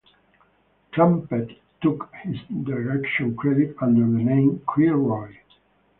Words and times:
Clampett 0.91 1.59
took 1.79 2.09
his 2.23 2.35
direction 2.63 3.35
credit 3.35 3.75
under 3.79 4.01
the 4.01 4.07
name 4.23 4.63
"Kilroy". 4.75 5.37